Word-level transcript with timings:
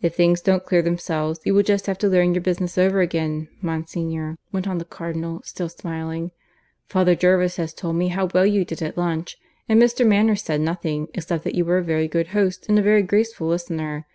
"If 0.00 0.14
things 0.14 0.40
don't 0.40 0.64
clear 0.64 0.82
themselves, 0.82 1.40
you 1.44 1.52
will 1.52 1.64
just 1.64 1.86
have 1.86 1.98
to 1.98 2.08
learn 2.08 2.32
your 2.32 2.40
business 2.40 2.78
over 2.78 3.00
again, 3.00 3.48
Monsignor," 3.60 4.36
went 4.52 4.68
on 4.68 4.78
the 4.78 4.84
Cardinal, 4.84 5.40
still 5.44 5.68
smiling. 5.68 6.30
"Father 6.88 7.16
Jervis 7.16 7.56
has 7.56 7.74
told 7.74 7.96
me 7.96 8.06
how 8.06 8.26
well 8.32 8.46
you 8.46 8.64
did 8.64 8.82
at 8.82 8.96
lunch; 8.96 9.36
and 9.68 9.82
Mr. 9.82 10.06
Manners 10.06 10.42
said 10.44 10.60
nothing, 10.60 11.08
except 11.12 11.42
that 11.42 11.56
you 11.56 11.64
were 11.64 11.78
a 11.78 11.82
very 11.82 12.06
good 12.06 12.28
host 12.28 12.68
and 12.68 12.78
a 12.78 12.82
very 12.82 13.02
graceful 13.02 13.48
listener. 13.48 14.06